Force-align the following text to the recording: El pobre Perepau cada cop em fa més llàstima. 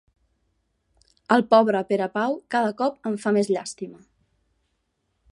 El 1.35 1.43
pobre 1.51 1.81
Perepau 1.91 2.33
cada 2.55 2.71
cop 2.79 2.97
em 3.11 3.17
fa 3.25 3.35
més 3.35 3.51
llàstima. 3.57 4.01